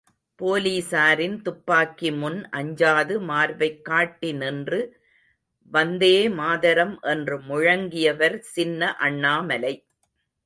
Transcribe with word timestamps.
போலீசாரின் 0.39 1.41
துப்பாக்கி 1.41 2.11
முன் 2.11 2.49
அஞ்சாது 2.51 3.19
மார்பைக் 3.19 3.85
காட்டி 3.85 4.33
நின்று 4.33 4.79
வந்தேமாதரம் 5.71 6.99
என்று 7.01 7.37
முழங்கியவர் 7.41 8.37
சின்ன 8.39 8.95
அண்ணாமலை. 8.95 9.73